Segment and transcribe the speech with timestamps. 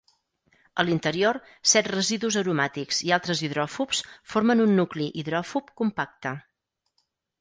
[0.83, 1.37] A l'interior,
[1.73, 4.01] set residus aromàtics i altres hidròfobs
[4.33, 6.33] formen un nucli hidròfob compacte.